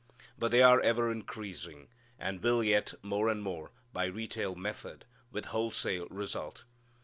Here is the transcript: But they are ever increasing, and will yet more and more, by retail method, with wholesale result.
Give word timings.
But 0.35 0.49
they 0.49 0.63
are 0.63 0.81
ever 0.81 1.11
increasing, 1.11 1.87
and 2.17 2.41
will 2.41 2.63
yet 2.63 2.95
more 3.03 3.29
and 3.29 3.43
more, 3.43 3.71
by 3.93 4.05
retail 4.05 4.55
method, 4.55 5.05
with 5.31 5.45
wholesale 5.53 6.07
result. 6.09 6.63